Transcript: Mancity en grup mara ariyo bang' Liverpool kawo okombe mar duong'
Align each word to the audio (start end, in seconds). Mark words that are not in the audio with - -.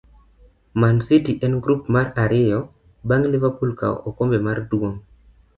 Mancity 0.83 1.33
en 1.47 1.53
grup 1.65 1.81
mara 1.95 2.13
ariyo 2.23 2.59
bang' 3.07 3.27
Liverpool 3.33 3.71
kawo 3.79 3.95
okombe 4.09 4.37
mar 4.47 4.57
duong' 4.69 4.97